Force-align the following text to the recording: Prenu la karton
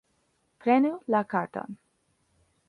Prenu 0.63 0.93
la 1.17 1.21
karton 1.35 1.77